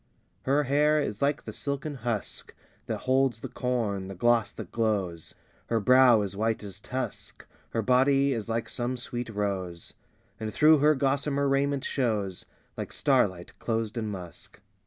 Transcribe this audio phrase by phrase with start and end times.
[0.01, 2.55] III Her hair is like the silken husk
[2.87, 5.35] That holds the corn, the gloss that glows;
[5.67, 9.93] Her brow is white as tusk; Her body is like some sweet rose,
[10.39, 12.45] And through her gossamer raiment shows
[12.75, 14.59] Like starlight closed in musk.